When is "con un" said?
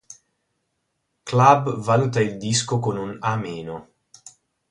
2.79-3.17